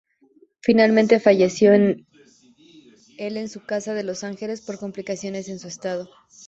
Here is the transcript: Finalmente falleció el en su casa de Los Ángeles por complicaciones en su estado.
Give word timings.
Finalmente 0.61 1.19
falleció 1.19 1.73
el 1.73 2.07
en 3.19 3.49
su 3.49 3.63
casa 3.67 3.93
de 3.93 4.03
Los 4.03 4.23
Ángeles 4.23 4.61
por 4.61 4.79
complicaciones 4.79 5.47
en 5.47 5.59
su 5.59 5.67
estado. 5.67 6.09